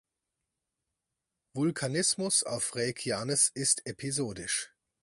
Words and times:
Vulkanismus 1.53 2.41
auf 2.43 2.73
Reykjanes 2.75 3.49
ist 3.53 3.85
episodisch. 3.85 4.73